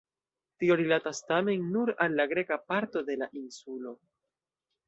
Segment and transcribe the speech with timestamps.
[0.63, 3.97] Tio rilatas tamen nur al la greka parto de la insulo.